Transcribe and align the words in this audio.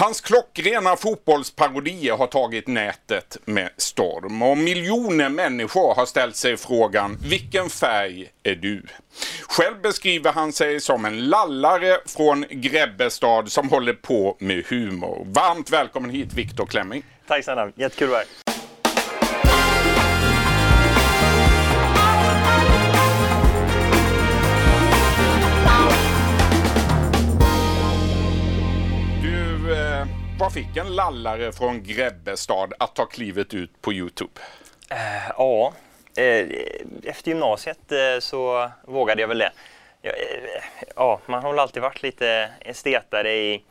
Hans 0.00 0.20
klockrena 0.20 0.96
fotbollsparodier 0.96 2.16
har 2.16 2.26
tagit 2.26 2.66
nätet 2.66 3.38
med 3.44 3.70
storm 3.76 4.42
och 4.42 4.58
miljoner 4.58 5.28
människor 5.28 5.94
har 5.94 6.06
ställt 6.06 6.36
sig 6.36 6.56
frågan 6.56 7.18
vilken 7.22 7.70
färg 7.70 8.28
är 8.42 8.54
du? 8.54 8.82
Själv 9.48 9.80
beskriver 9.82 10.32
han 10.32 10.52
sig 10.52 10.80
som 10.80 11.04
en 11.04 11.28
lallare 11.28 11.98
från 12.06 12.44
Grebbestad 12.50 13.52
som 13.52 13.68
håller 13.68 13.92
på 13.94 14.36
med 14.38 14.64
humor. 14.66 15.26
Varmt 15.26 15.70
välkommen 15.70 16.10
hit 16.10 16.32
Viktor 16.34 16.66
Klemming. 16.66 17.02
Tack 17.28 17.44
snälla, 17.44 17.72
jättekul 17.76 18.06
att 18.06 18.10
vara 18.10 18.18
här. 18.18 18.47
En 30.88 30.94
lallare 30.94 31.52
från 31.52 31.82
Grebbestad 31.82 32.72
att 32.78 32.94
ta 32.94 33.06
klivet 33.06 33.54
ut 33.54 33.82
på 33.82 33.92
Youtube? 33.92 34.40
Eh, 34.90 35.32
ja, 35.38 35.72
eh, 36.16 36.46
efter 37.04 37.28
gymnasiet 37.28 37.92
eh, 37.92 38.20
så 38.20 38.70
vågade 38.84 39.20
jag 39.20 39.28
väl 39.28 39.38
det. 39.38 39.52
Ja, 40.02 40.12
Ja, 40.96 41.20
man 41.26 41.42
har 41.42 41.50
väl 41.50 41.58
alltid 41.58 41.82
varit 41.82 42.02
lite 42.02 42.50
estetare 42.60 43.32
i, 43.32 43.64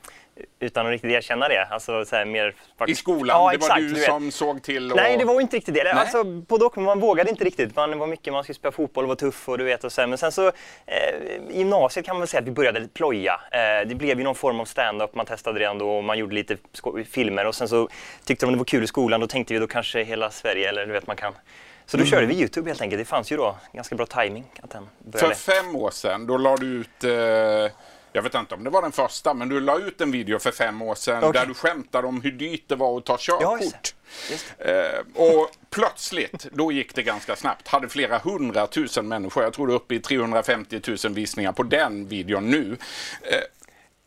utan 0.59 0.85
att 0.85 0.91
riktigt 0.91 1.11
erkänna 1.11 1.47
det. 1.47 1.65
Alltså, 1.65 2.05
så 2.05 2.15
här, 2.15 2.25
mer, 2.25 2.55
I 2.87 2.95
skolan? 2.95 3.27
Ja, 3.37 3.39
det 3.39 3.43
var 3.43 3.53
exakt, 3.53 3.79
du, 3.81 3.93
vet. 3.93 4.05
som 4.05 4.31
såg 4.31 4.63
till 4.63 4.91
och... 4.91 4.97
Nej, 4.97 5.17
det 5.17 5.25
var 5.25 5.41
inte 5.41 5.57
riktigt 5.57 5.73
det. 5.73 5.83
Nej. 5.83 5.93
Alltså, 5.93 6.23
både 6.23 6.65
och, 6.65 6.77
men 6.77 6.85
man 6.85 6.99
vågade 6.99 7.29
inte 7.29 7.43
riktigt. 7.43 7.75
Man, 7.75 7.99
var 7.99 8.07
mycket, 8.07 8.33
man 8.33 8.43
skulle 8.43 8.55
spela 8.55 8.71
fotboll 8.71 9.03
och 9.03 9.07
vara 9.07 9.15
tuff 9.17 9.49
och 9.49 9.57
du 9.57 9.63
vet 9.63 9.83
och 9.83 9.91
så 9.91 10.01
här. 10.01 10.07
Men 10.07 10.17
sen 10.17 10.31
så, 10.31 10.47
eh, 10.47 10.51
gymnasiet 11.51 12.05
kan 12.05 12.15
man 12.15 12.21
väl 12.21 12.27
säga 12.27 12.41
att 12.41 12.47
vi 12.47 12.51
började 12.51 12.87
ploja. 12.93 13.39
Eh, 13.51 13.87
det 13.87 13.95
blev 13.95 14.17
ju 14.17 14.23
någon 14.23 14.35
form 14.35 14.59
av 14.59 14.65
stand-up, 14.65 15.15
man 15.15 15.25
testade 15.25 15.59
redan 15.59 15.77
då 15.77 15.97
och 15.97 16.03
man 16.03 16.17
gjorde 16.17 16.35
lite 16.35 16.57
filmer 17.09 17.45
och 17.45 17.55
sen 17.55 17.67
så 17.67 17.89
tyckte 18.25 18.45
de 18.45 18.51
det 18.51 18.57
var 18.57 18.65
kul 18.65 18.83
i 18.83 18.87
skolan. 18.87 19.19
Då 19.21 19.27
tänkte 19.27 19.53
vi 19.53 19.59
då 19.59 19.67
kanske 19.67 20.03
hela 20.03 20.29
Sverige, 20.31 20.69
eller 20.69 20.85
du 20.85 20.91
vet 20.93 21.07
man 21.07 21.15
kan. 21.15 21.33
Så 21.85 21.97
då 21.97 22.01
Mm. 22.01 22.11
körde 22.11 22.25
vi 22.25 22.35
Youtube 22.39 22.69
helt 22.69 22.81
enkelt. 22.81 23.01
Det 23.01 23.05
fanns 23.05 23.31
ju 23.31 23.37
då 23.37 23.55
ganska 23.73 23.95
bra 23.95 24.05
timing 24.05 24.45
att 24.63 24.69
den 24.71 24.89
För 25.03 25.11
började. 25.11 25.35
fem 25.35 25.75
år 25.75 25.91
sedan, 25.91 26.27
då 26.27 26.37
la 26.37 26.55
du 26.57 26.65
ut, 26.65 27.03
eh, 27.03 27.71
jag 28.17 28.23
vet 28.23 28.35
inte 28.35 28.55
om 28.55 28.63
det 28.63 28.69
var 28.69 28.81
den 28.81 28.91
första, 28.91 29.33
men 29.33 29.49
du 29.49 29.59
la 29.59 29.79
ut 29.79 30.01
en 30.01 30.11
video 30.11 30.39
för 30.39 30.51
fem 30.51 30.81
år 30.81 30.95
sedan 30.95 31.23
Okej. 31.23 31.41
där 31.41 31.45
du 31.47 31.53
skämtade 31.53 32.07
om 32.07 32.21
hur 32.21 32.31
dyrt 32.31 32.63
det 32.67 32.75
var 32.75 32.97
att 32.97 33.05
ta 33.05 33.17
körkort. 33.19 33.93
Eh, 34.57 35.21
och 35.23 35.49
plötsligt, 35.69 36.47
då 36.51 36.71
gick 36.71 36.95
det 36.95 37.03
ganska 37.03 37.35
snabbt, 37.35 37.67
hade 37.67 37.89
flera 37.89 38.17
hundratusen 38.17 39.07
människor, 39.07 39.43
jag 39.43 39.53
tror 39.53 39.67
det 39.67 39.73
är 39.73 39.75
uppe 39.75 39.95
i 39.95 39.99
350 39.99 40.81
000 41.05 41.13
visningar 41.13 41.51
på 41.51 41.63
den 41.63 42.07
videon 42.07 42.49
nu. 42.49 42.77
Eh, 43.21 43.37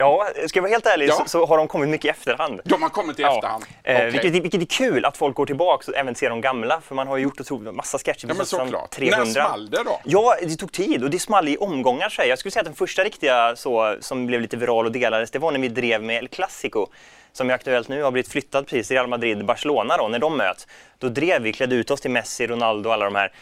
Ja, 0.00 0.28
ska 0.46 0.58
jag 0.58 0.62
vara 0.62 0.70
helt 0.70 0.86
ärlig 0.86 1.08
Ja. 1.08 1.14
så, 1.14 1.24
så 1.28 1.46
har 1.46 1.58
de 1.58 1.68
kommit 1.68 1.88
mycket 1.88 2.04
i 2.04 2.08
efterhand. 2.08 2.60
de 2.64 2.82
har 2.82 2.88
kommit 2.90 3.18
i 3.18 3.22
efterhand. 3.22 3.64
Eh, 3.82 3.96
Okej. 3.96 4.10
vilket, 4.10 4.32
vilket 4.32 4.60
är 4.60 4.66
kul 4.66 5.04
att 5.04 5.16
folk 5.16 5.36
går 5.36 5.46
tillbaka 5.46 5.90
och 5.90 5.98
även 5.98 6.14
ser 6.14 6.30
de 6.30 6.40
gamla. 6.40 6.80
För 6.80 6.94
man 6.94 7.06
har 7.06 7.16
ju 7.16 7.22
gjort 7.22 7.40
otroligt 7.40 7.74
massa 7.74 7.98
sketcher. 7.98 8.26
Ja, 8.28 8.34
men 8.34 8.46
såklart. 8.46 8.90
300. 8.90 9.24
När 9.24 9.32
small 9.32 9.70
det 9.70 9.82
då? 9.84 10.00
Ja, 10.04 10.36
det 10.42 10.56
tog 10.56 10.72
tid 10.72 11.04
och 11.04 11.10
det 11.10 11.18
small 11.18 11.48
i 11.48 11.56
omgångar. 11.56 12.08
Så 12.08 12.22
här. 12.22 12.28
jag 12.28 12.38
skulle 12.38 12.52
säga 12.52 12.60
att 12.60 12.66
den 12.66 12.74
första 12.74 13.04
riktiga 13.04 13.56
så, 13.56 13.96
som 14.00 14.26
blev 14.26 14.40
lite 14.40 14.56
viral 14.56 14.86
och 14.86 14.92
delades, 14.92 15.30
det 15.30 15.38
var 15.38 15.52
när 15.52 15.60
vi 15.60 15.68
drev 15.68 16.02
med 16.02 16.16
El 16.16 16.28
Clasico. 16.28 16.86
Som 17.32 17.50
är 17.50 17.54
aktuellt 17.54 17.88
nu, 17.88 18.02
har 18.02 18.10
blivit 18.10 18.32
flyttad 18.32 18.66
precis 18.66 18.86
till 18.88 18.96
Real 18.96 19.06
Madrid, 19.08 19.44
Barcelona 19.44 19.96
då, 19.96 20.08
när 20.08 20.18
de 20.18 20.36
möts. 20.36 20.66
Då 20.98 21.08
drev 21.08 21.42
vi, 21.42 21.52
klädde 21.52 21.74
ut 21.74 21.90
oss 21.90 22.00
till 22.00 22.10
Messi, 22.10 22.46
Ronaldo 22.46 22.88
och 22.88 22.94
alla 22.94 23.04
de 23.04 23.14
här 23.14 23.32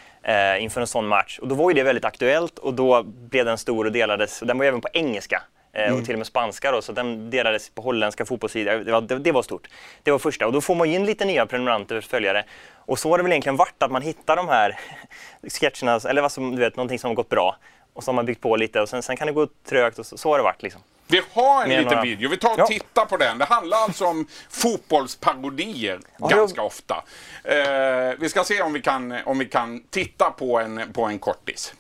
eh, 0.57 0.63
inför 0.65 0.81
en 0.81 0.87
sån 0.87 1.07
match. 1.07 1.39
Och 1.39 1.49
då 1.49 1.55
var 1.55 1.71
ju 1.71 1.75
det 1.75 1.83
väldigt 1.83 2.05
aktuellt 2.05 2.59
och 2.59 2.75
då 2.75 3.03
blev 3.03 3.45
den 3.45 3.59
stor 3.59 3.85
och 3.85 3.93
delades. 3.93 4.41
Och 4.41 4.47
den 4.47 4.59
var 4.59 4.65
ju 4.65 4.69
även 4.69 4.81
på 4.81 4.89
engelska. 4.93 5.43
Eh, 5.73 5.85
Mm. 5.87 5.99
Och 5.99 6.05
till 6.05 6.15
och 6.15 6.19
med 6.19 6.27
spanska 6.27 6.73
då, 6.73 6.83
så 6.83 6.93
den 6.93 7.31
delades 7.31 7.71
på 7.71 7.83
holländska 7.83 8.25
fotbollssidor. 8.27 8.73
Det 8.85 8.93
var, 8.93 9.01
det, 9.01 9.19
det 9.19 9.33
var 9.33 9.43
stort. 9.43 9.69
Det 10.03 10.11
var 10.11 10.19
första. 10.19 10.47
Och 10.47 10.53
då 10.53 10.61
får 10.61 10.75
man 10.75 10.87
in 10.87 11.07
lite 11.07 11.25
nya 11.25 11.47
prenumeranter 11.47 11.97
och 11.97 12.05
följare. 12.05 12.45
Och 12.75 12.99
så 12.99 13.11
har 13.11 13.19
det 13.19 13.23
väl 13.23 13.33
egentligen 13.33 13.57
varit 13.57 13.83
att 13.83 13.91
man 13.91 14.03
hittar 14.03 14.37
de 14.37 14.49
här 14.49 14.79
sketcherna, 15.61 16.01
eller 16.11 16.23
vad 16.23 16.33
som, 16.33 16.51
du 16.51 16.63
vet, 16.63 16.77
någonting 16.77 16.99
som 16.99 17.09
har 17.11 17.15
gått 17.15 17.29
bra. 17.29 17.57
Och 17.93 18.05
så 18.05 18.09
har 18.11 18.15
man 18.15 18.27
byggt 18.27 18.41
på 18.41 18.57
lite 18.57 18.81
och 18.81 18.89
sen, 18.89 19.03
sen 19.03 19.17
kan 19.17 19.27
det 19.27 19.33
gå 19.33 19.47
trögt 19.69 19.99
och 19.99 20.07
så, 20.07 20.19
så 20.19 20.31
har 20.31 20.39
det 20.39 20.45
varit 20.45 20.63
liksom. 20.63 20.81
Vi 21.11 21.23
har 21.33 21.63
en 21.63 21.69
liten 21.69 21.85
några- 21.85 22.03
video, 22.03 22.31
vi 22.31 22.37
tar 22.37 22.51
och 22.53 22.59
Ja. 22.59 22.67
tittar 22.67 23.05
på 23.07 23.17
den. 23.17 23.39
Det 23.39 23.45
handlar 23.45 23.79
alltså 23.79 24.05
om 24.05 24.27
fotbollsparodier 24.51 26.01
Ja, 26.19 26.27
ganska 26.27 26.59
jag- 26.61 26.67
ofta. 26.67 27.05
Eh, 27.45 28.15
vi 28.19 28.29
ska 28.29 28.45
se 28.45 28.63
om 28.63 28.73
vi 28.73 28.83
kan, 28.83 29.19
om 29.25 29.39
vi 29.39 29.45
kan 29.45 29.83
titta 29.91 30.31
på 30.31 30.59
en, 30.61 30.93
på 30.93 31.05
en 31.05 31.19
kortis. 31.19 31.75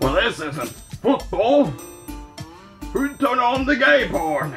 Well, 0.00 0.14
this 0.32 0.40
isn't 0.40 0.83
football. 1.04 1.66
Who 2.94 3.08
turned 3.16 3.40
on 3.40 3.66
the 3.66 3.76
gay 3.76 4.08
porn? 4.08 4.54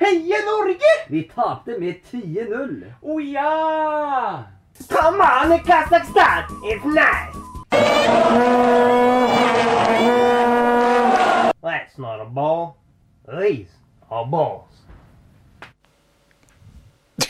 Heia 0.00 0.38
Norge! 0.44 0.92
Vi 1.08 1.22
tapte 1.34 1.78
med 1.78 1.94
10-0. 2.10 2.92
Oh 3.02 3.20
ja! 3.20 4.44
Come 4.88 5.20
on, 5.20 5.58
Kazakhstan! 5.60 6.44
It's 6.64 6.84
nice! 6.84 7.36
That's 11.62 11.98
not 11.98 12.20
a 12.20 12.24
ball. 12.24 12.76
These 13.28 13.68
are 14.10 14.26
balls. 14.26 14.69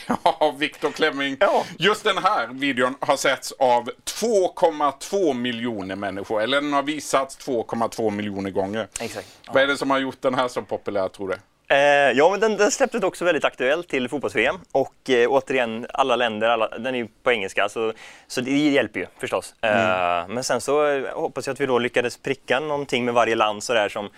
Ja, 0.24 0.54
Viktor 0.58 0.90
Klemming. 0.90 1.36
Ja. 1.40 1.64
Just 1.78 2.04
den 2.04 2.18
här 2.18 2.46
videon 2.46 2.94
har 3.00 3.16
setts 3.16 3.52
av 3.52 3.90
2,2 4.04 5.34
miljoner 5.34 5.96
människor. 5.96 6.42
Eller 6.42 6.60
den 6.60 6.72
har 6.72 6.82
visats 6.82 7.38
2,2 7.38 8.10
miljoner 8.10 8.50
gånger. 8.50 8.88
Exakt. 9.00 9.26
Vad 9.52 9.62
är 9.62 9.66
det 9.66 9.76
som 9.76 9.90
har 9.90 9.98
gjort 9.98 10.22
den 10.22 10.34
här 10.34 10.48
så 10.48 10.62
populär 10.62 11.08
tror 11.08 11.28
du? 11.28 11.34
Eh, 11.74 12.12
ja, 12.12 12.30
men 12.30 12.40
den, 12.40 12.56
den 12.56 12.70
släpptes 12.70 13.02
också 13.02 13.24
väldigt 13.24 13.44
aktuellt 13.44 13.88
till 13.88 14.08
fotbolls-VM. 14.08 14.56
Och 14.72 15.10
eh, 15.10 15.28
återigen, 15.28 15.86
alla 15.92 16.16
länder, 16.16 16.48
alla, 16.48 16.68
den 16.68 16.94
är 16.94 16.98
ju 16.98 17.08
på 17.22 17.32
engelska, 17.32 17.68
så, 17.68 17.92
så 18.26 18.40
det 18.40 18.50
hjälper 18.50 19.00
ju 19.00 19.06
förstås. 19.18 19.54
Eh, 19.62 20.28
men 20.28 20.44
sen 20.44 20.60
så 20.60 20.86
eh, 20.86 21.14
hoppas 21.14 21.46
jag 21.46 21.54
att 21.54 21.60
vi 21.60 21.66
då 21.66 21.78
lyckades 21.78 22.16
pricka 22.16 22.60
någonting 22.60 23.04
med 23.04 23.14
varje 23.14 23.34
land 23.34 23.62
sådär 23.62 23.88
som 23.88 24.08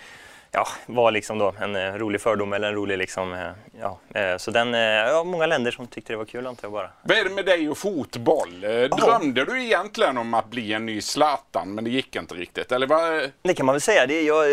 ja, 0.53 0.67
var 0.87 1.11
liksom 1.11 1.39
då 1.39 1.55
en 1.61 1.77
eh, 1.77 1.95
rolig 1.95 2.21
fördom 2.21 2.53
eller 2.53 2.69
en 2.69 2.75
rolig 2.75 2.99
liksom, 2.99 3.33
eh, 3.33 3.51
ja. 3.81 3.99
Eh, 4.21 4.37
så 4.37 4.51
den, 4.51 4.73
ja, 4.73 5.25
många 5.25 5.47
länder 5.47 5.71
som 5.71 5.87
tyckte 5.87 6.13
det 6.13 6.17
var 6.17 6.25
kul 6.25 6.47
antar 6.47 6.65
jag 6.65 6.73
bara. 6.73 6.91
Vad 7.03 7.19
är 7.19 7.25
det 7.25 7.31
med 7.31 7.45
dig 7.45 7.69
och 7.71 7.79
fotboll? 7.79 8.65
Eh, 8.65 8.71
Drömde 8.71 9.45
du 9.45 9.63
egentligen 9.65 10.19
om 10.19 10.35
att 10.35 10.51
bli 10.51 10.73
en 10.73 10.87
ny 10.87 11.01
Zlatan, 11.01 11.75
men 11.75 11.85
det 11.85 11.91
gick 11.91 12.17
inte 12.17 12.35
riktigt? 12.35 12.73
Eller 12.73 12.87
vad? 12.87 13.31
Det 13.43 13.55
kan 13.55 13.67
man 13.67 13.73
väl 13.73 13.81
säga. 13.81 14.07
Det, 14.07 14.23
jag, 14.23 14.45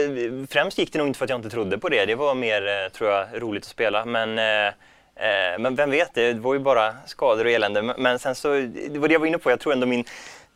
främst 0.50 0.78
gick 0.78 0.94
det 0.94 1.00
nog 1.00 1.08
inte 1.08 1.18
för 1.18 1.26
att 1.26 1.30
jag 1.30 1.40
inte 1.40 1.50
trodde 1.50 1.78
på 1.78 1.90
det. 1.90 2.06
Det 2.06 2.16
var 2.16 2.36
mer, 2.36 2.90
tror 2.90 3.10
jag, 3.10 3.28
roligt 3.42 3.64
att 3.64 3.70
spela. 3.70 4.06
Men, 4.06 4.36
men 5.60 5.76
vem 5.76 5.92
vet, 5.92 6.14
det 6.14 6.34
var 6.34 6.54
ju 6.54 6.60
bara 6.60 6.94
skador 7.06 7.46
och 7.46 7.52
elände. 7.52 7.82
Men, 7.82 7.96
men 7.98 8.20
sen 8.20 8.36
så, 8.36 8.54
det 8.90 9.00
var 9.00 9.08
det 9.08 9.14
jag 9.14 9.20
var 9.20 9.28
inne 9.28 9.38
på. 9.38 9.52
Jag 9.52 9.60
tror 9.60 9.74
ändå 9.74 9.88
min 9.88 10.06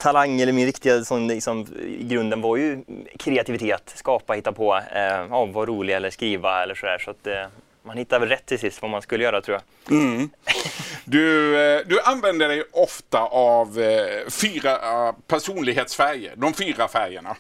talang 0.04 0.42
eller 0.42 0.54
min 0.54 0.66
riktiga 0.66 1.04
sån, 1.04 1.28
liksom, 1.28 1.68
i 1.88 2.04
grunden 2.04 2.42
var 2.42 2.58
ju 2.58 2.84
kreativitet. 3.20 3.94
Skapa, 3.96 4.34
hitta 4.34 4.52
på, 4.52 4.76
eh, 4.76 5.02
ja, 5.30 5.46
vara 5.46 5.66
rolig 5.66 5.96
eller 5.96 6.10
skriva 6.10 6.64
eller 6.64 6.76
sådär. 6.76 6.98
Så 6.98 7.12
att 7.12 7.28
eh, 7.28 7.46
man 7.84 7.98
hittar 7.98 8.20
väl 8.20 8.30
rätt 8.30 8.46
till 8.46 8.60
sist 8.60 8.82
vad 8.82 8.92
man 8.92 9.02
skulle 9.02 9.24
göra 9.24 9.42
tror 9.42 9.58
jag. 9.58 9.90
Du, 11.06 11.58
eh, 11.62 11.82
du 11.86 12.02
använder 12.02 12.48
dig 12.48 12.64
ofta 12.72 13.20
av 13.20 13.80
eh, 13.80 14.30
fyra 14.30 14.72
eh, 14.72 15.16
personlighetsfärger, 15.28 16.34
de 16.36 16.54
fyra 16.54 16.88
färgerna. 16.88 17.36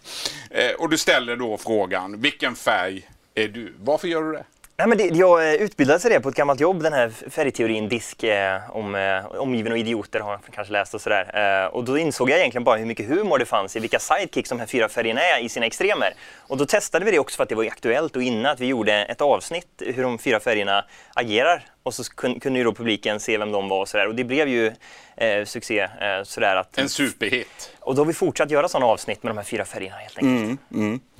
Eh, 0.49 0.71
och 0.71 0.89
du 0.89 0.97
ställer 0.97 1.35
då 1.35 1.57
frågan, 1.57 2.21
vilken 2.21 2.55
färg 2.55 3.09
är 3.35 3.47
du? 3.47 3.73
Varför 3.79 4.07
gör 4.07 4.23
du 4.23 4.31
det? 4.31 4.43
Nej, 4.77 4.87
men 4.87 4.97
det, 4.97 5.03
jag 5.03 5.47
eh, 5.47 5.53
utbildades 5.53 5.71
utbildade 5.71 5.99
sig 5.99 6.11
det 6.11 6.19
på 6.19 6.29
ett 6.29 6.35
gammalt 6.35 6.59
jobb, 6.59 6.83
den 6.83 6.93
här 6.93 7.09
färgteorin 7.29 7.89
DISK 7.89 8.23
eh, 8.23 8.69
om 8.69 8.95
eh, 8.95 9.25
omgiven 9.25 9.71
och 9.71 9.77
idioter 9.77 10.19
har 10.19 10.31
jag 10.31 10.41
kanske 10.51 10.73
läst 10.73 10.93
och 10.93 11.01
sådär. 11.01 11.63
Eh, 11.63 11.67
och 11.67 11.83
då 11.83 11.97
insåg 11.97 12.29
jag 12.29 12.39
egentligen 12.39 12.63
bara 12.63 12.77
hur 12.77 12.85
mycket 12.85 13.09
humor 13.09 13.37
det 13.39 13.45
fanns 13.45 13.75
i 13.75 13.79
vilka 13.79 13.99
sidekicks 13.99 14.49
de 14.49 14.59
här 14.59 14.65
fyra 14.65 14.89
färgerna 14.89 15.21
är 15.21 15.43
i 15.43 15.49
sina 15.49 15.65
extremer. 15.65 16.13
Och 16.47 16.57
då 16.57 16.65
testade 16.65 17.05
vi 17.05 17.11
det 17.11 17.19
också 17.19 17.35
för 17.35 17.43
att 17.43 17.49
det 17.49 17.55
var 17.55 17.63
aktuellt 17.63 18.15
och 18.15 18.23
inne 18.23 18.51
att 18.51 18.59
vi 18.59 18.65
gjorde 18.65 18.93
ett 18.93 19.21
avsnitt 19.21 19.81
hur 19.85 20.03
de 20.03 20.17
fyra 20.17 20.39
färgerna 20.39 20.85
agerar 21.13 21.65
och 21.83 21.93
så 21.93 22.03
kun, 22.03 22.39
kunde 22.39 22.59
ju 22.59 22.65
då 22.65 22.73
publiken 22.73 23.19
se 23.19 23.37
vem 23.37 23.51
de 23.51 23.69
var 23.69 23.81
och 23.81 23.87
sådär. 23.87 24.07
Och 24.07 24.15
det 24.15 24.23
blev 24.23 24.47
ju 24.47 24.71
eh, 25.17 25.45
succé. 25.45 25.79
Eh, 25.79 26.23
sådär 26.23 26.55
att, 26.55 26.77
En 26.77 26.89
superhit. 26.89 27.75
och 27.79 27.95
då 27.95 28.01
har 28.01 28.05
vi 28.05 28.13
fortsatt 28.13 28.51
göra 28.51 28.67
sådana 28.67 28.85
avsnitt 28.85 29.23
med 29.23 29.29
de 29.31 29.37
här 29.37 29.45
fyra 29.45 29.65
färgerna 29.65 29.95
helt 29.95 30.17
enkelt. 30.17 30.61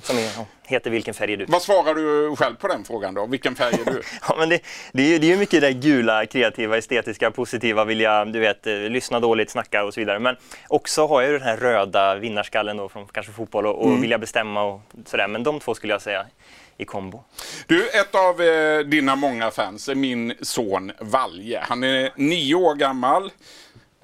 Som 0.02 0.18
är, 0.18 0.30
heter 0.64 0.90
Vilken 0.90 1.14
färg 1.14 1.32
är 1.32 1.36
du? 1.36 1.44
Vad 1.44 1.62
svarar 1.62 1.94
du 1.94 2.36
själv 2.36 2.54
på 2.54 2.68
den 2.68 2.84
frågan 2.84 3.14
då? 3.14 3.26
Vilken 3.26 3.54
färg 3.54 3.74
är 3.86 3.92
du? 3.92 4.02
Ja, 4.28 4.34
men 4.38 4.48
det, 4.48 4.60
det, 4.92 5.02
är 5.02 5.06
ju, 5.06 5.18
det 5.18 5.32
är 5.32 5.36
mycket 5.36 5.60
det 5.60 5.72
gula, 5.72 6.26
kreativa, 6.26 6.78
estetiska, 6.78 7.30
positiva, 7.30 7.84
vilja 7.84 8.24
du 8.24 8.40
vet, 8.40 8.66
eh, 8.66 8.74
lyssna 8.74 9.20
dåligt, 9.20 9.50
snacka 9.50 9.84
och 9.84 9.94
så 9.94 10.00
vidare. 10.00 10.18
Men 10.18 10.36
också 10.68 11.06
har 11.06 11.22
jag 11.22 11.30
ju 11.30 11.38
den 11.38 11.48
här 11.48 11.56
röda 11.56 12.14
vinnarskallen 12.14 12.76
då 12.76 12.88
från 12.88 13.06
kanske 13.06 13.32
fotboll 13.32 13.66
och, 13.66 13.84
och 13.84 14.02
vilja 14.02 14.18
bestämma 14.18 14.62
och 14.62 14.80
sådär. 15.06 15.28
Men 15.28 15.42
de 15.42 15.60
två 15.60 15.74
skulle 15.74 15.92
jag 15.92 16.02
säga 16.02 16.26
i 16.76 16.84
kombo. 16.84 17.24
Du, 17.66 17.88
ett 17.88 18.14
av 18.14 18.42
eh, 18.42 18.78
dina 18.78 19.16
många 19.16 19.50
fans 19.50 19.88
är 19.88 19.94
min 19.94 20.34
son 20.40 20.92
Valje. 21.00 21.60
Han 21.62 21.84
är 21.84 22.12
nio 22.16 22.54
år 22.54 22.74
gammal. 22.74 23.32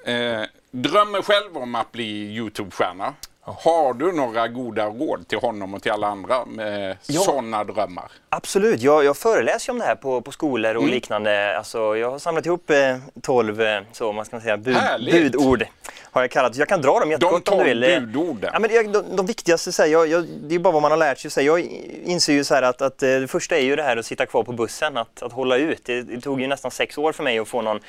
Eh, 0.05 0.43
drömmer 0.70 1.22
själv 1.22 1.56
om 1.56 1.75
att 1.75 1.93
bli 1.93 2.37
Youtube-stjärna. 2.37 3.14
Har 3.58 3.94
du 3.94 4.12
några 4.12 4.49
goda 4.49 4.87
råd 4.87 5.29
till 5.29 5.38
honom 5.38 5.75
och 5.75 5.82
till 5.82 5.93
alla 5.93 6.06
andra 6.06 6.44
med 6.44 6.97
Ja. 7.06 7.20
sådana 7.20 7.64
drömmar? 7.64 8.12
Absolut, 8.29 8.81
jag, 8.81 9.05
jag 9.05 9.17
föreläser 9.17 9.73
om 9.73 9.79
det 9.79 9.85
här 9.85 9.94
på, 9.94 10.20
på 10.20 10.32
skolor 10.32 10.76
och 10.76 10.88
liknande. 10.88 11.58
Alltså, 11.58 11.97
jag 11.97 12.11
har 12.11 12.19
samlat 12.19 12.47
ihop 12.47 12.70
eh, 12.70 12.97
12 13.23 13.61
eh, 13.62 13.81
så, 13.93 14.12
man 14.12 14.25
ska 14.25 14.41
säga, 14.41 14.56
bud, 14.56 14.76
budord. 15.12 15.64
Har 16.12 16.20
jag 16.20 16.31
kallat. 16.31 16.56
Jag 16.56 16.69
kan 16.69 16.82
dra 16.82 16.93
dem 17.00 17.08
De 17.08 17.11
jättekort 17.11 17.49
om 17.49 17.58
du 17.58 17.64
vill. 17.64 17.82
Eh, 17.85 18.00
budorden. 18.00 18.50
Ja, 18.52 18.58
men 18.58 18.75
jag, 18.75 18.93
de, 18.93 19.17
de 19.17 19.26
viktigaste, 19.26 19.73
så 19.73 19.82
här, 19.82 19.88
jag, 19.88 20.06
jag, 20.08 20.26
det 20.43 20.55
är 20.55 20.58
bara 20.58 20.73
vad 20.73 20.82
man 20.82 20.91
har 20.91 20.99
lärt 20.99 21.19
sig. 21.19 21.31
Så 21.31 21.41
här, 21.41 21.46
jag 21.46 21.61
inser 22.05 22.32
ju 22.32 22.44
så 22.44 22.55
här 22.55 22.62
att, 22.62 22.82
att 22.82 23.03
eh, 23.03 23.08
det 23.08 23.29
första 23.29 23.56
är 23.56 23.62
ju 23.62 23.76
det 23.76 23.82
här 23.82 23.96
att 23.96 24.06
sitta 24.06 24.26
kvar 24.26 24.43
på 24.43 24.53
bussen, 24.53 24.96
att, 24.96 25.23
att 25.23 25.32
hålla 25.32 25.56
ut. 25.56 25.85
Det, 25.85 26.03
det 26.03 26.20
tog 26.20 26.41
ju 26.41 26.46
nästan 26.46 26.70
sex 26.70 26.99
år 26.99 27.12
för 27.12 27.23
mig 27.25 27.38
att 27.38 27.49
få 27.49 27.62
någon 27.62 27.81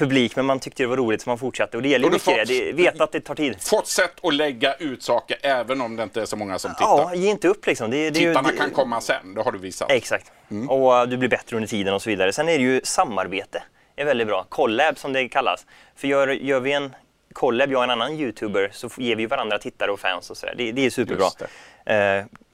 publik, 0.00 0.36
men 0.36 0.46
man 0.46 0.60
tyckte 0.60 0.82
det 0.82 0.86
var 0.86 0.96
roligt 0.96 1.22
så 1.22 1.30
man 1.30 1.38
fortsatte. 1.38 1.76
Och 1.76 1.82
det 1.82 1.88
gäller 1.88 2.06
ju 2.06 2.12
mycket 2.12 2.24
fått- 2.24 2.48
det. 2.48 2.72
Veta 2.72 3.04
att 3.04 3.12
det 3.12 3.20
tar 3.20 3.34
tid. 3.34 3.56
Fortsätt 3.60 4.24
att 4.24 4.34
lägga 4.34 4.74
ut 4.74 5.02
saker 5.02 5.36
även 5.42 5.80
om 5.80 5.96
det 5.96 6.02
inte 6.02 6.22
är 6.22 6.26
så 6.26 6.36
många 6.36 6.58
som 6.58 6.70
tittar. 6.70 6.84
Ja, 6.84 7.14
ge 7.14 7.30
inte 7.30 7.48
upp 7.48 7.66
liksom. 7.66 7.90
Det, 7.90 8.10
det, 8.10 8.20
Tittarna 8.20 8.50
det, 8.50 8.56
kan 8.56 8.70
komma 8.70 9.00
sen, 9.00 9.34
det 9.34 9.42
har 9.42 9.52
du 9.52 9.58
visat. 9.58 9.90
Exakt. 9.90 10.32
Mm. 10.50 10.70
Och 10.70 10.92
uh, 10.92 11.08
du 11.08 11.16
blir 11.16 11.28
bättre 11.28 11.56
under 11.56 11.68
tiden 11.68 11.94
och 11.94 12.02
så 12.02 12.10
vidare. 12.10 12.32
Sen 12.32 12.48
är 12.48 12.58
det 12.58 12.64
ju 12.64 12.80
samarbete. 12.84 13.62
är 13.96 14.04
väldigt 14.04 14.26
bra. 14.26 14.46
Collab 14.48 14.98
som 14.98 15.12
det 15.12 15.28
kallas. 15.28 15.66
För 15.96 16.08
gör, 16.08 16.28
gör 16.28 16.60
vi 16.60 16.72
en 16.72 16.94
collab, 17.32 17.72
jag 17.72 17.78
och 17.78 17.84
en 17.84 17.90
annan 17.90 18.12
youtuber, 18.12 18.70
så 18.72 18.90
ger 18.96 19.16
vi 19.16 19.26
varandra 19.26 19.58
tittare 19.58 19.90
och 19.90 20.00
fans 20.00 20.30
och 20.30 20.36
sådär. 20.36 20.54
Det, 20.56 20.72
det 20.72 20.86
är 20.86 20.90
superbra. 20.90 21.26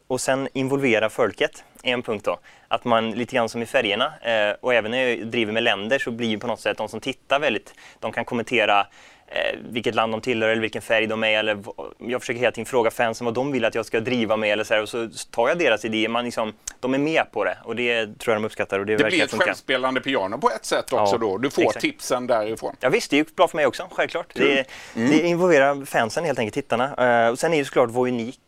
Och 0.09 0.21
sen 0.21 0.49
involvera 0.53 1.09
folket 1.11 1.65
är 1.83 1.93
en 1.93 2.03
punkt 2.03 2.25
då. 2.25 2.39
Att 2.69 2.85
man 2.85 3.11
lite 3.11 3.37
grann 3.37 3.49
som 3.49 3.63
i 3.63 3.67
färgerna 3.67 4.13
eh, 4.23 4.55
och 4.61 4.75
även 4.75 4.91
när 4.91 5.07
jag 5.09 5.27
driver 5.27 5.53
med 5.53 5.63
länder 5.63 5.99
så 5.99 6.11
blir 6.11 6.29
ju 6.29 6.39
på 6.39 6.47
något 6.47 6.61
sätt 6.61 6.79
de 6.79 6.89
som 6.89 7.01
tittar 7.01 7.41
väldigt, 7.41 7.75
de 8.01 8.13
kan 8.13 8.25
kommentera 8.25 8.81
eh, 9.27 9.59
vilket 9.71 9.95
land 9.95 10.13
de 10.13 10.21
tillhör 10.21 10.49
eller 10.49 10.63
vilken 10.63 10.83
färg 10.83 11.07
de 11.07 11.25
är 11.25 11.39
eller 11.39 11.59
jag 11.99 12.21
försöker 12.21 12.41
hela 12.41 12.51
tiden 12.53 12.67
fråga 12.67 12.91
fansen 12.91 13.25
vad 13.25 13.35
de 13.35 13.53
vill 13.53 13.65
att 13.65 13.75
jag 13.75 13.87
ska 13.87 14.01
driva 14.01 14.37
med 14.37 14.53
eller 14.53 14.65
så 14.65 14.75
här, 14.75 14.83
och 14.83 14.89
så 14.89 15.09
tar 15.31 15.49
jag 15.49 15.59
deras 15.59 15.85
idéer. 15.85 16.09
Man 16.09 16.25
liksom, 16.25 16.53
de 16.81 16.95
är 16.95 16.99
med 16.99 17.33
på 17.33 17.45
det 17.45 17.59
och 17.65 17.77
det 17.77 18.19
tror 18.19 18.35
jag 18.35 18.43
de 18.43 18.47
uppskattar 18.47 18.79
och 18.79 18.87
det, 18.87 18.97
Det 18.97 19.05
blir 19.05 19.23
ett 19.25 19.31
funka. 19.31 19.45
självspelande 19.45 20.01
piano 20.01 20.39
på 20.39 20.51
ett 20.51 20.65
sätt 20.65 20.93
också 20.93 21.15
Ja, 21.15 21.19
då. 21.19 21.39
Du 21.39 21.51
får 21.51 21.63
exakt. 21.63 21.81
tipsen 21.81 22.27
därifrån. 22.27 22.77
Ja 22.81 22.89
visst, 22.89 23.11
det 23.11 23.17
är 23.17 23.19
ju 23.19 23.25
bra 23.37 23.49
för 23.49 23.57
mig 23.57 23.67
också, 23.67 23.89
självklart. 23.91 24.27
Det, 24.35 24.67
Mm. 24.97 25.11
det 25.11 25.21
involverar 25.27 25.85
fansen 25.85 26.25
helt 26.25 26.39
enkelt, 26.39 26.55
tittarna. 26.55 27.25
Eh, 27.25 27.31
och 27.31 27.39
sen 27.39 27.53
är 27.55 27.59
det 27.59 27.65
såklart 27.65 27.91
vara 27.91 28.09
unik 28.09 28.41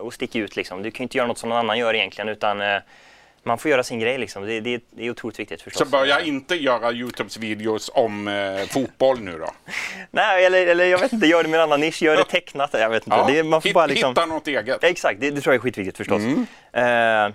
och 0.00 0.14
sticka 0.14 0.38
ut 0.38 0.56
liksom. 0.56 0.82
Du 0.82 0.90
kan 0.90 1.02
inte 1.04 1.16
göra 1.18 1.28
något 1.28 1.38
som 1.38 1.48
någon 1.48 1.58
annan 1.58 1.78
gör 1.78 1.94
egentligen 1.94 2.28
utan 2.28 2.60
eh, 2.60 2.78
man 3.42 3.58
får 3.58 3.70
göra 3.70 3.82
sin 3.82 3.98
grej 3.98 4.18
liksom. 4.18 4.46
Det, 4.46 4.60
det, 4.60 4.82
det 4.90 5.06
är 5.06 5.10
otroligt 5.10 5.38
viktigt 5.38 5.62
förstås. 5.62 5.78
Så 5.78 5.90
börja 5.90 6.20
inte 6.20 6.54
göra 6.54 6.92
Youtubes 6.92 7.36
videos 7.36 7.90
om 7.94 8.28
eh, 8.28 8.66
fotboll 8.68 9.20
nu 9.20 9.38
då. 9.38 9.50
Nej, 10.10 10.44
eller, 10.44 10.66
eller 10.66 10.84
jag 10.84 10.98
vet 10.98 11.12
inte, 11.12 11.26
gör 11.26 11.42
det 11.42 11.48
med 11.48 11.58
en 11.60 11.64
annan 11.64 11.80
nisch, 11.80 12.02
gör 12.02 12.16
det 12.16 12.24
tecknat. 12.30 12.70
Jag 12.72 12.90
vet 12.90 13.06
inte. 13.06 13.16
Ja, 13.16 13.26
det, 13.28 13.42
man 13.42 13.62
får 13.62 13.68
hit- 13.68 13.74
bara 13.74 13.86
liksom... 13.86 14.10
Hitta 14.10 14.26
något 14.26 14.48
eget. 14.48 14.84
Exakt, 14.84 15.20
det, 15.20 15.30
det 15.30 15.40
tror 15.40 15.54
jag 15.54 15.58
är 15.58 15.62
skitviktigt 15.62 15.96
förstås. 15.96 16.22
Mm. 16.22 16.46
Eh, 16.72 17.24
eh, 17.24 17.32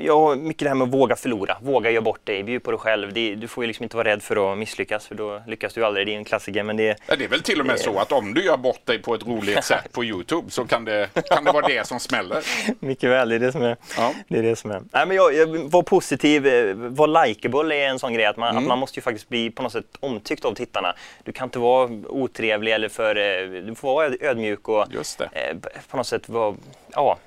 jag 0.00 0.20
har 0.20 0.36
mycket 0.36 0.62
det 0.62 0.68
här 0.68 0.74
med 0.74 0.84
att 0.88 0.94
våga 0.94 1.16
förlora, 1.16 1.56
våga 1.62 1.90
göra 1.90 2.02
bort 2.02 2.20
dig, 2.26 2.42
bjud 2.42 2.62
på 2.62 2.70
dig 2.70 2.80
själv. 2.80 3.12
Det, 3.12 3.34
du 3.34 3.48
får 3.48 3.64
ju 3.64 3.68
liksom 3.68 3.82
inte 3.82 3.96
vara 3.96 4.08
rädd 4.08 4.22
för 4.22 4.52
att 4.52 4.58
misslyckas 4.58 5.06
för 5.06 5.14
då 5.14 5.42
lyckas 5.46 5.74
du 5.74 5.84
aldrig. 5.84 6.06
Det 6.06 6.12
är 6.14 6.16
en 6.16 6.24
klassiker 6.24 6.62
men 6.62 6.76
det, 6.76 6.96
Ja, 7.06 7.16
det 7.16 7.24
är 7.24 7.28
väl 7.28 7.42
till 7.42 7.60
och 7.60 7.66
med 7.66 7.78
så 7.80 7.98
att 7.98 8.12
om 8.12 8.34
du 8.34 8.44
gör 8.44 8.56
bort 8.56 8.86
dig 8.86 8.98
på 9.02 9.14
ett 9.14 9.26
roligt 9.26 9.64
sätt 9.64 9.92
på 9.92 10.04
Youtube 10.04 10.50
så 10.50 10.64
kan 10.64 10.84
det, 10.84 11.08
kan 11.30 11.44
det 11.44 11.52
vara 11.52 11.66
det 11.68 11.86
som 11.86 12.00
smäller. 12.00 12.44
Mycket 12.84 13.10
väl, 13.10 13.28
det 13.28 13.34
är 13.34 13.38
det 13.38 13.52
som 13.52 13.62
är. 13.62 13.76
Ja. 13.96 14.12
Det 14.28 14.38
är, 14.38 14.42
det 14.42 14.56
som 14.56 14.70
är. 14.70 14.82
Nej, 14.92 15.06
men 15.06 15.16
jag, 15.16 15.34
jag, 15.34 15.46
var 15.70 15.82
positiv, 15.82 16.46
eh, 16.46 16.74
var 16.74 17.26
likeable 17.26 17.74
är 17.76 17.88
en 17.88 17.98
sån 17.98 18.12
grej. 18.14 18.24
Att 18.26 18.36
man, 18.36 18.48
Mm. 18.50 18.62
att 18.62 18.68
man 18.68 18.78
måste 18.78 18.98
ju 18.98 19.02
faktiskt 19.02 19.28
bli 19.28 19.50
på 19.50 19.62
något 19.62 19.72
sätt 19.72 19.84
omtyckt 20.00 20.44
av 20.44 20.54
tittarna. 20.54 20.94
Du 21.24 21.32
kan 21.32 21.44
inte 21.46 21.58
vara 21.58 21.90
otrevlig 22.08 22.72
eller 22.72 22.88
för... 22.88 23.16
eh, 23.16 23.62
Du 23.62 23.74
får 23.74 23.94
vara 23.94 24.10
ödmjuk 24.20 24.68
och 24.68 24.86
Just 24.90 25.18
det. 25.18 25.24
eh, 25.32 25.56
på 25.90 25.96
något 25.96 26.06
sätt 26.06 26.28
vara 26.28 26.54
ja, 26.92 27.18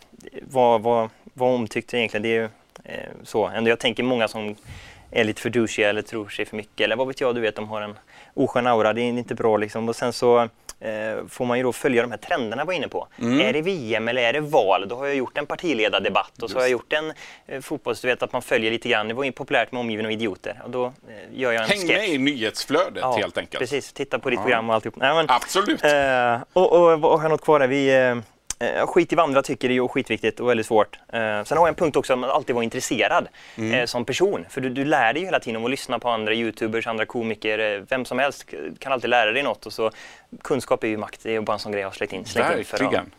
var, 0.41 0.79
var, 0.79 1.09
var 1.41 1.47
omtyckt 1.55 1.93
egentligen. 1.93 2.23
Det 2.23 2.29
är 2.29 2.33
ju 2.41 2.43
eh, 2.83 3.09
så. 3.23 3.47
Ändå 3.47 3.69
jag 3.69 3.79
tänker 3.79 4.03
många 4.03 4.27
som 4.27 4.55
är 5.11 5.23
lite 5.23 5.41
för 5.41 5.49
douchiga 5.49 5.89
eller 5.89 6.01
tror 6.01 6.29
sig 6.29 6.45
för 6.45 6.57
mycket. 6.57 6.81
Eller 6.85 6.95
vad 6.95 7.07
vet 7.07 7.21
jag, 7.21 7.35
du 7.35 7.41
vet, 7.41 7.55
de 7.55 7.69
har 7.69 7.81
en 7.81 7.95
oskön 8.33 8.67
aura. 8.67 8.93
Det 8.93 9.01
är 9.01 9.05
inte 9.05 9.35
bra 9.35 9.57
liksom. 9.57 9.89
Och 9.89 9.95
sen 9.95 10.13
så 10.13 10.39
eh, 10.79 11.27
får 11.29 11.45
man 11.45 11.57
ju 11.57 11.63
då 11.63 11.73
följa 11.73 12.01
de 12.01 12.11
här 12.11 12.17
trenderna 12.17 12.61
jag 12.61 12.65
var 12.65 12.73
inne 12.73 12.87
på. 12.87 13.07
Mm. 13.19 13.41
Är 13.41 13.53
det 13.53 13.61
VM 13.61 14.07
eller 14.07 14.21
är 14.21 14.33
det 14.33 14.39
val? 14.39 14.87
Då 14.89 14.95
har 14.95 15.05
jag 15.05 15.15
gjort 15.15 15.37
en 15.37 15.45
partiledardebatt 15.45 16.43
och 16.43 16.49
så 16.49 16.57
har 16.57 16.61
jag 16.61 16.71
gjort 16.71 16.93
en 16.93 17.13
eh, 17.47 17.61
fotbolls... 17.61 18.01
Du 18.01 18.07
vet 18.07 18.23
att 18.23 18.33
man 18.33 18.41
följer 18.41 18.71
lite 18.71 18.89
grann. 18.89 19.07
Det 19.07 19.13
var 19.13 19.23
ju 19.23 19.31
populärt 19.31 19.71
med 19.71 19.79
omgiven 19.79 20.05
av 20.05 20.11
idioter. 20.11 20.61
Och 20.63 20.69
då 20.69 20.85
eh, 20.85 20.91
gör 21.33 21.51
jag 21.51 21.63
en 21.63 21.69
Häng 21.69 21.79
sketch. 21.79 21.89
med 21.97 22.09
i 22.09 22.17
nyhetsflödet 22.17 22.97
Ja, 23.01 23.11
helt 23.17 23.37
enkelt. 23.37 23.59
Precis, 23.59 23.93
titta 23.93 24.19
på 24.19 24.29
ditt 24.29 24.37
Ja. 24.39 24.43
program 24.43 24.69
och 24.69 24.75
alltihop. 24.75 24.95
Nej, 24.95 25.13
men, 25.15 25.25
Absolut. 25.29 25.83
Eh, 25.83 26.37
och, 26.53 26.71
och 26.71 27.01
vad 27.01 27.11
har 27.19 27.21
jag 27.23 27.29
något 27.31 27.41
kvar 27.43 27.59
där? 27.59 27.67
Vi, 27.67 28.21
eh, 28.61 28.87
skit 28.87 29.13
i 29.13 29.15
vad 29.15 29.25
andra 29.25 29.41
tycker 29.41 29.69
är 29.69 29.73
ju 29.73 29.87
skitviktigt 29.87 30.39
och 30.39 30.49
väldigt 30.49 30.65
svårt. 30.65 30.99
Eh, 31.13 31.19
sen 31.19 31.57
har 31.57 31.67
jag 31.67 31.67
en 31.67 31.75
punkt 31.75 31.95
också 31.95 32.13
om 32.13 32.23
att 32.23 32.29
alltid 32.29 32.55
vara 32.55 32.63
intresserad 32.63 33.27
Mm. 33.55 33.73
eh, 33.73 33.85
som 33.85 34.05
person. 34.05 34.45
För 34.49 34.61
du, 34.61 34.69
du 34.69 34.85
lär 34.85 35.13
dig 35.13 35.21
ju 35.21 35.25
hela 35.27 35.39
tiden 35.39 35.55
om 35.57 35.65
att 35.65 35.71
lyssna 35.71 35.99
på 35.99 36.09
andra 36.09 36.33
youtubers, 36.33 36.87
andra 36.87 37.05
komiker. 37.05 37.85
Vem 37.89 38.05
som 38.05 38.19
helst 38.19 38.45
kan 38.79 38.91
alltid 38.91 39.09
lära 39.09 39.31
dig 39.31 39.43
något. 39.43 39.65
Och 39.65 39.73
så, 39.73 39.91
kunskap 40.41 40.83
är 40.83 40.87
ju 40.87 40.97
makt. 40.97 41.19
Det 41.23 41.29
är 41.29 41.33
ju 41.33 41.41
bara 41.41 41.53
en 41.53 41.59
sån 41.59 41.71
grej 41.71 41.81
jag 41.81 41.87
har 41.87 41.93
slängt 41.93 42.13
in. 42.13 42.25
Slängt 42.25 42.57
in 42.57 42.65
för, 42.65 42.77
ja. 42.77 42.83
Verkligen. 42.83 43.11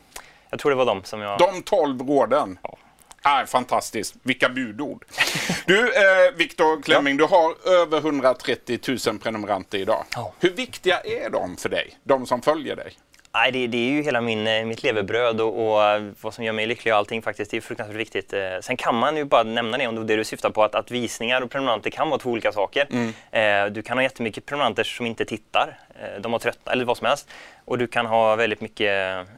Jag 0.51 0.59
tror 0.61 0.71
det 0.71 0.77
var 0.77 0.87
de 0.87 1.05
som 1.05 1.21
jag... 1.21 1.39
De 1.39 1.63
tolv 1.63 2.01
råden. 2.01 2.59
Ah, 3.23 3.47
fantastiskt, 3.47 4.15
vilka 4.23 4.49
budord. 4.49 5.05
Du, 5.67 5.79
eh, 5.89 6.33
Viktor 6.37 6.83
Klemming, 6.83 7.17
du 7.17 7.25
har 7.25 7.69
över 7.83 7.99
130 7.99 8.79
000 9.07 9.19
prenumeranter 9.19 9.79
idag. 9.79 10.05
Ja. 10.15 10.33
Hur 10.41 10.51
viktiga 10.51 11.01
är 11.01 11.31
de 11.31 11.57
för 11.57 11.69
dig, 11.69 11.99
de 12.05 12.27
som 12.27 12.43
följer 12.43 12.77
dig? 12.77 12.93
Nej, 13.35 13.53
det, 13.53 13.67
det 13.67 13.77
är 13.79 13.91
ju 13.91 14.03
hela 14.03 14.21
min, 14.21 14.47
eh, 14.47 14.65
mitt 14.65 14.83
levebröd 14.83 15.41
och, 15.41 15.73
och 15.73 15.85
eh, 15.85 16.03
vad 16.21 16.35
som 16.35 16.45
gör 16.45 16.53
mig 16.53 16.67
lycklig 16.67 16.95
och 16.95 16.99
allting 16.99 17.23
faktiskt. 17.23 17.51
Det 17.51 17.57
är 17.57 17.61
fruktansvärt 17.61 17.97
viktigt. 17.97 18.33
Eh, 18.33 18.41
Sen 18.61 18.77
kan 18.77 18.95
man 18.95 19.17
ju 19.17 19.25
bara 19.25 19.43
nämna 19.43 19.79
det 19.79 19.87
om 19.87 19.95
det 19.95 20.01
är 20.03 20.05
det 20.05 20.17
du 20.17 20.25
syftar 20.25 20.51
på, 20.51 20.65
att, 20.65 20.75
att 20.75 20.91
visningar 20.91 21.43
och 21.43 21.51
prenumeranter 21.51 21.91
kan 21.91 22.09
vara 22.11 22.19
två 22.21 22.31
olika 22.31 22.53
saker. 22.53 22.87
Eh, 23.31 23.67
du 23.67 23.83
kan 23.83 23.97
ha 23.99 24.03
jättemycket 24.03 24.47
prenumeranter 24.47 24.85
som 24.85 25.07
inte 25.07 25.25
tittar, 25.25 25.79
de 26.21 26.33
har 26.33 26.39
tröttnat 26.39 26.73
eller 26.75 26.85
vad 26.85 26.97
som 26.97 27.07
helst. 27.07 27.29
Och 27.65 27.79
du 27.79 27.87
kan 27.87 28.07
ha 28.07 28.37
väldigt 28.37 28.61
mycket 28.61 28.91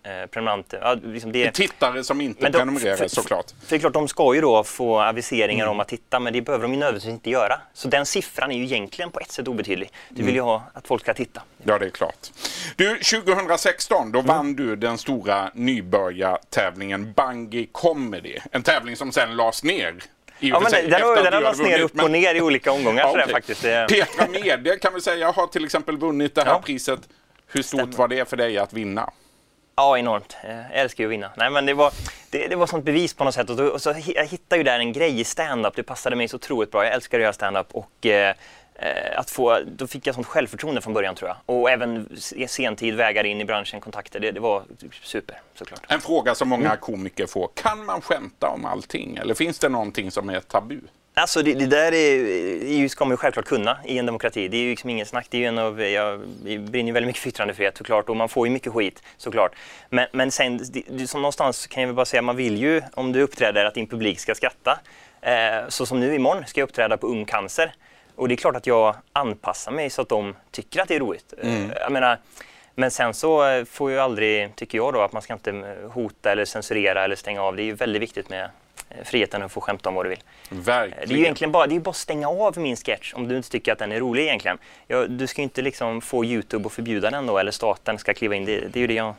eh, 0.02 0.26
prenumeranter. 0.31 0.79
Ja, 0.82 0.97
liksom 1.05 1.33
det, 1.33 1.50
Tittare 1.50 2.04
som 2.04 2.21
inte 2.21 2.49
de- 2.49 2.59
prenumererar 2.59 2.97
för- 2.97 3.09
såklart. 3.09 3.47
för 3.66 3.76
är 3.76 3.80
klart, 3.80 3.92
de 3.92 4.09
ska 4.09 4.35
ju 4.35 4.40
då 4.40 4.64
få 4.64 5.00
aviseringar 5.00 5.64
Mm. 5.64 5.71
om 5.76 5.80
att 5.80 5.88
titta, 5.88 6.21
men 6.21 6.33
det 6.33 6.40
behöver 6.42 6.62
de 6.62 6.73
ju 6.73 6.78
nödvändigtvis 6.78 7.12
inte 7.12 7.30
göra. 7.30 7.61
Så 7.75 7.88
den 7.88 8.07
siffran 8.07 8.50
är 8.52 8.57
ju 8.59 8.64
egentligen 8.64 9.11
på 9.11 9.21
ett 9.21 9.30
sätt 9.33 9.49
obetydlig. 9.49 9.90
Du 10.09 10.14
Mm. 10.14 10.26
vill 10.26 10.35
ju 10.35 10.40
ha 10.40 10.62
att 10.75 10.87
folk 10.87 11.02
ska 11.02 11.14
titta. 11.14 11.42
Ja, 11.62 11.78
det 11.78 11.87
är 11.87 11.90
klart. 11.90 12.30
Du, 12.76 12.99
2016 13.88 13.99
Mm. 14.00 14.12
då 14.12 14.21
vann 14.21 14.55
du 14.57 14.76
den 14.76 14.99
stora 14.99 15.50
nybörjartävlingen 15.55 17.12
Bungy 17.12 17.67
Comedy. 17.73 18.38
En 18.53 18.62
tävling 18.62 18.97
som 18.97 19.12
sen 19.12 19.37
lades 19.37 19.64
ner. 19.64 19.95
Ja, 20.38 20.61
men 20.61 20.71
sig, 20.71 20.88
den, 20.88 21.03
har- 21.03 21.17
den 21.25 21.33
har 21.33 21.41
lagts 21.41 21.61
ner 21.61 21.81
upp 21.81 22.03
och 22.03 22.11
ner 22.11 22.35
i 22.35 22.41
olika 22.41 22.73
omgångar 22.73 23.03
Ja, 23.03 23.11
okej. 23.11 23.33
faktiskt. 23.33 23.62
Petra 23.62 24.26
Mede 24.29 24.79
kan 24.79 24.95
vi 24.95 25.00
säga 25.00 25.31
har 25.31 25.47
till 25.47 25.64
exempel 25.64 25.97
vunnit 25.99 26.35
det 26.35 26.41
här 26.45 26.50
Ja. 26.50 26.62
priset. 26.64 27.00
Hur 27.47 27.62
stort 27.62 27.81
Stämmer. 27.81 27.97
var 27.97 28.09
det 28.09 28.29
för 28.31 28.37
dig 28.37 28.59
att 28.59 28.73
vinna? 28.73 29.11
Ja, 29.76 29.99
enormt. 29.99 30.37
Jag 30.45 30.64
älskar 30.81 31.05
ju 31.05 31.09
att 31.09 31.12
vinna. 31.12 31.31
Nej, 31.37 31.50
men 31.50 31.67
det 31.67 31.75
var, 31.75 31.93
det, 32.31 32.47
det 32.49 32.57
var 32.57 32.67
sånt 32.67 32.85
bevis 32.85 33.14
på 33.14 33.25
något 33.25 33.35
sätt. 33.35 33.50
Och, 33.50 33.57
då, 33.57 33.64
och 33.67 33.83
så, 33.83 33.95
jag 34.14 34.26
hittade 34.26 34.57
ju 34.59 34.62
där 34.62 34.79
en 34.79 34.93
grej 34.93 35.21
i 35.21 35.25
stand-up. 35.25 35.76
Det 35.76 35.83
passade 35.83 36.17
mig 36.17 36.29
så 36.29 36.37
otroligt 36.37 36.71
bra. 36.71 36.85
Jag 36.85 36.95
älskar 36.95 37.19
att 37.19 37.23
göra 37.23 37.33
stand-up. 37.33 37.67
Och, 37.73 38.07
eh, 38.07 38.35
att 39.16 39.31
få, 39.31 39.59
då 39.66 39.87
fick 39.87 40.07
jag 40.07 40.14
sånt 40.14 40.26
självförtroende 40.26 40.81
från 40.81 40.95
början 40.95 41.14
tror 41.14 41.28
jag. 41.28 41.37
Och 41.57 41.71
även 41.71 42.09
se- 42.19 42.49
sentid, 42.49 42.95
vägar 42.95 43.25
in 43.26 43.40
i 43.40 43.45
branschen, 43.45 43.81
kontakter. 43.81 44.21
Det, 44.21 44.31
det 44.33 44.40
var 44.40 44.62
super 45.02 45.40
såklart. 45.54 45.81
En 45.88 46.00
fråga 46.00 46.35
som 46.35 46.49
Mm. 46.52 46.61
många 46.61 46.76
komiker 46.76 47.26
får. 47.26 47.50
Kan 47.54 47.85
man 47.85 48.00
skämta 48.00 48.49
om 48.49 48.64
allting? 48.64 49.16
Eller 49.16 49.35
finns 49.35 49.59
det 49.59 49.69
någonting 49.69 50.11
som 50.11 50.28
är 50.31 50.40
tabu? 50.40 50.81
Alltså 51.16 51.43
det, 51.43 51.54
det 51.54 51.66
där 51.66 51.93
är, 51.95 52.88
ska 52.88 53.04
man 53.04 53.12
ju 53.12 53.16
självklart 53.16 53.45
kunna 53.47 53.78
i 53.85 53.99
en 53.99 54.07
demokrati. 54.07 54.49
Det 54.49 54.57
är 54.57 54.61
ju 54.61 54.71
liksom 54.71 54.90
ingen 54.90 55.07
snack. 55.07 55.26
Det 55.31 55.45
är 55.45 55.49
en 55.49 55.59
av, 55.59 55.83
jag 55.83 56.21
brinner 56.45 56.87
ju 56.87 56.93
väldigt 56.93 57.07
mycket 57.07 57.23
för 57.23 57.28
yttrandefrihet 57.28 57.76
såklart 57.78 58.09
och 58.09 58.16
man 58.16 58.28
får 58.28 58.47
ju 58.47 58.52
mycket 58.52 58.73
skit 58.73 59.02
såklart. 59.16 59.52
Men, 59.90 60.07
men 60.12 60.31
sen, 60.31 60.59
det, 60.73 60.83
det, 60.88 61.07
som 61.07 61.23
någonstans 61.23 61.66
kan 61.66 61.81
jag 61.83 61.88
väl 61.88 61.97
bara 61.97 62.07
säga, 62.07 62.23
man 62.23 62.37
vill 62.37 62.57
ju 62.57 62.83
om 62.95 63.12
du 63.12 63.23
uppträder 63.23 63.64
att 63.64 63.75
din 63.75 63.87
publik 63.87 64.21
ska 64.21 64.35
skratta. 64.35 64.81
Eh, 65.21 65.69
så 65.69 65.87
som 65.87 66.00
nu 66.00 66.14
imorgon 66.14 66.47
ska 66.47 66.61
jag 66.61 66.69
uppträda 66.69 66.97
på 66.97 67.07
Ung 67.07 67.25
Cancer. 67.25 67.75
Och 68.16 68.28
det 68.28 68.35
är 68.35 68.37
klart 68.37 68.56
att 68.56 68.66
jag 68.66 68.97
anpassar 69.12 69.73
mig 69.73 69.90
så 69.90 70.02
att 70.02 70.09
de 70.09 70.37
tycker 70.50 70.80
att 70.83 70.88
det 70.88 70.94
är 70.94 71.00
roligt. 71.00 71.35
Eh, 71.42 71.54
Mm. 71.54 71.71
Jag 71.80 71.92
menar, 71.92 72.18
men 72.75 72.90
sen 72.90 73.14
så 73.14 73.47
eh, 73.49 73.64
får 73.64 73.90
ju 73.90 73.99
aldrig, 73.99 74.56
tycker 74.56 74.78
jag 74.78 74.92
då, 74.94 75.00
att 75.00 75.12
man 75.12 75.23
ska 75.23 75.33
inte 75.33 75.50
eh, 75.50 75.90
hota 75.90 76.33
eller 76.33 76.44
censurera 76.44 77.04
eller 77.04 77.16
stänga 77.16 77.42
av. 77.42 77.56
Det 77.56 77.62
är 77.62 77.64
ju 77.64 77.75
väldigt 77.75 78.02
viktigt 78.02 78.28
med 78.30 78.44
eh, 78.88 79.04
friheten 79.04 79.42
att 79.42 79.52
få 79.52 79.61
skämta 79.61 79.88
om 79.88 79.94
vad 79.94 80.04
du 80.04 80.09
vill. 80.09 80.23
Verkligen. 80.49 81.09
Det 81.09 81.14
är 81.14 81.16
ju 81.16 81.23
egentligen 81.23 81.52
bara, 81.52 81.66
det 81.66 81.76
är 81.76 81.80
bara 81.80 81.90
att 81.90 81.97
stänga 81.97 82.28
av 82.28 82.59
min 82.59 82.76
sketch 82.76 83.14
om 83.14 83.28
du 83.28 83.37
inte 83.37 83.50
tycker 83.50 83.73
att 83.73 83.78
den 83.78 83.92
är 83.92 84.00
rolig 84.00 84.23
egentligen. 84.23 84.59
Ja, 84.87 85.06
du 85.06 85.26
ska 85.26 85.40
ju 85.40 85.44
inte 85.44 85.62
liksom 85.62 86.00
få 86.00 86.25
Youtube 86.25 86.66
att 86.66 86.73
förbjuda 86.73 87.11
den 87.11 87.26
då 87.26 87.38
eller 87.38 87.52
staten 87.52 87.99
ska 87.99 88.14
kliva 88.14 88.35
in. 88.35 88.44
Det, 88.44 88.61
det 88.61 88.78
är 88.78 88.80
ju 88.80 88.87
det 88.87 88.94
jag 88.94 89.14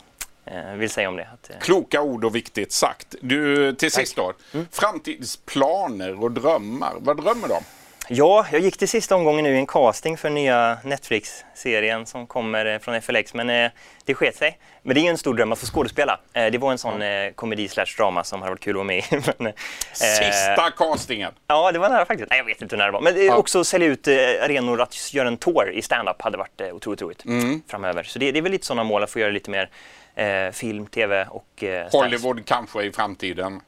eh, 0.45 0.73
vill 0.73 0.89
säga 0.89 1.09
om 1.09 1.15
det. 1.15 1.27
Eh, 1.49 1.55
Kloka 1.61 2.01
ord 2.01 2.25
och 2.25 2.35
viktigt 2.35 2.71
sagt. 2.71 3.15
Du, 3.21 3.73
till 3.75 3.91
sist 3.91 4.15
då. 4.15 4.33
Mm. 4.53 4.65
Framtidsplaner 4.71 6.23
och 6.23 6.31
drömmar. 6.31 6.93
Vad 6.99 7.23
drömmer 7.23 7.47
du 7.47 7.53
om? 7.53 7.63
Ja, 8.07 8.45
jag 8.51 8.61
gick 8.61 8.77
till 8.77 8.89
sista 8.89 9.15
omgången 9.15 9.43
nu 9.43 9.55
i 9.55 9.57
en 9.57 9.67
casting 9.67 10.17
för 10.17 10.29
nya 10.29 10.77
Netflix-serien 10.83 12.05
som 12.05 12.27
kommer 12.27 12.65
eh, 12.65 12.79
från 12.79 13.01
FLX, 13.01 13.33
men 13.33 13.49
eh, 13.49 13.71
det 14.05 14.13
sket 14.15 14.35
sig. 14.35 14.59
Men 14.83 14.93
det 14.95 14.99
är 14.99 15.03
ju 15.03 15.09
en 15.09 15.17
stor 15.17 15.33
dröm 15.33 15.51
att 15.51 15.59
få 15.59 15.65
skådespela. 15.65 16.19
Eh, 16.33 16.45
det 16.51 16.57
var 16.57 16.71
en 16.71 16.77
sån 16.77 17.01
eh, 17.01 17.31
komedi 17.35 17.67
slash 17.67 17.85
drama 17.97 18.23
som 18.23 18.41
hade 18.41 18.51
varit 18.51 18.59
kul 18.63 18.71
att 18.71 18.75
vara 18.75 18.83
med 18.85 18.97
i. 18.97 19.03
men, 19.37 19.47
eh, 19.47 19.53
Sista 19.93 20.71
castingen. 20.77 21.31
Ja, 21.47 21.71
det 21.71 21.79
var 21.79 21.89
nära 21.89 22.05
faktiskt. 22.05 22.29
Nej, 22.29 22.39
jag 22.39 22.45
vet 22.45 22.61
inte 22.61 22.75
hur 22.75 22.77
nära 22.77 22.87
det 22.87 22.93
var. 22.93 23.01
Men 23.01 23.13
det, 23.13 23.23
Ja. 23.23 23.35
också 23.35 23.63
sälja 23.63 23.87
ut 23.87 24.07
eh, 24.07 24.15
arenor, 24.15 24.81
att 24.81 25.13
göra 25.13 25.27
en 25.27 25.37
tour 25.37 25.71
i 25.71 25.81
stand-up 25.81 26.21
hade 26.21 26.37
varit 26.37 26.61
eh, 26.61 26.67
otroligt 26.67 27.01
roligt 27.01 27.25
Mm. 27.25 27.61
framöver. 27.67 28.03
Så 28.03 28.19
det, 28.19 28.31
det 28.31 28.39
är 28.39 28.41
väl 28.41 28.51
lite 28.51 28.65
sådana 28.65 28.83
mål, 28.83 29.03
att 29.03 29.09
få 29.11 29.19
göra 29.19 29.31
lite 29.31 29.49
mer 29.51 29.69
eh, 30.15 30.51
film, 30.51 30.85
tv 30.87 31.27
och 31.29 31.63
eh, 31.63 31.87
Hollywood 31.91 32.45
kanske 32.45 32.83
i 32.83 32.91
framtiden. 32.91 33.61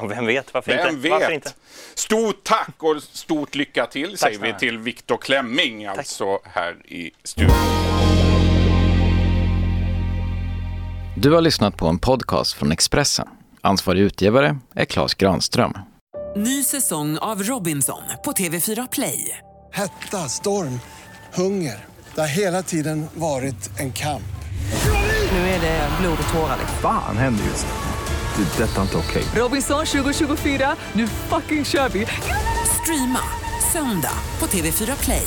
Ja, 0.00 0.06
vem 0.06 0.26
vet, 0.26 0.54
varför 0.54 0.76
Vem 0.76 0.94
inte? 0.96 1.08
Varför 1.10 1.26
vet? 1.26 1.34
inte? 1.34 1.50
Stort 1.94 2.44
tack 2.44 2.74
och 2.82 3.02
stort 3.02 3.54
lycka 3.54 3.86
till 3.86 4.18
säger 4.18 4.38
vi 4.38 4.54
till 4.58 4.78
Viktor 4.78 5.16
Klemming, 5.16 5.86
alltså 5.86 6.38
här 6.44 6.76
i 6.84 7.10
studion. 7.24 8.11
Du 11.22 11.30
har 11.30 11.40
lyssnat 11.40 11.76
på 11.76 11.86
en 11.86 11.98
podcast 11.98 12.52
från 12.52 12.72
Expressen. 12.72 13.28
Ansvarig 13.60 14.00
utgivare 14.00 14.58
är 14.74 14.84
Klas 14.84 15.14
Granström. 15.14 15.72
Ny 16.36 16.62
säsong 16.62 17.18
av 17.18 17.42
Robinson 17.42 18.02
på 18.24 18.32
TV4 18.32 18.88
Play. 18.92 19.38
Hetta, 19.72 20.16
storm, 20.28 20.80
hunger. 21.34 21.84
Det 22.14 22.20
har 22.20 22.28
hela 22.28 22.62
tiden 22.62 23.06
varit 23.14 23.80
en 23.80 23.92
kamp. 23.92 24.22
Nu 25.32 25.38
är 25.38 25.60
det 25.60 25.88
blod 26.00 26.18
och 26.22 26.34
tårar. 26.34 26.58
Fan 26.82 27.16
händer 27.16 27.44
just 27.44 27.66
nu. 27.66 28.44
Det. 28.44 28.62
är 28.62 28.66
Detta 28.66 28.78
är 28.78 28.82
inte 28.82 28.96
okej. 28.96 29.24
Robinson 29.34 29.86
2024, 29.86 30.76
nu 30.92 31.06
fucking 31.06 31.64
kör 31.64 31.88
vi! 31.88 32.06
Streama 32.82 33.20
söndag 33.72 34.18
på 34.38 34.46
TV4 34.46 35.04
Play. 35.04 35.26